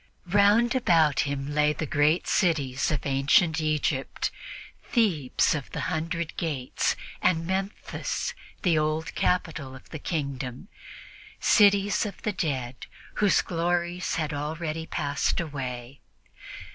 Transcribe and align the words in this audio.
Round 0.33 0.73
about 0.73 1.19
him 1.29 1.53
lay 1.53 1.73
the 1.73 1.85
great 1.85 2.25
cities 2.25 2.89
of 2.89 3.05
ancient 3.05 3.61
Egypt 3.61 4.31
"Thebes 4.83 5.53
of 5.53 5.69
the 5.73 5.81
Hundred 5.93 6.35
Gates" 6.37 6.95
and 7.21 7.45
Memphis, 7.45 8.33
the 8.63 8.79
old 8.79 9.13
capital 9.13 9.75
of 9.75 9.89
the 9.91 9.99
kingdom 9.99 10.69
cities 11.39 12.03
of 12.07 12.19
the 12.23 12.33
dead 12.33 12.87
whose 13.21 13.43
glories 13.43 14.15
had 14.15 14.33
already 14.33 14.87
passed 14.87 15.39
away. 15.39 16.01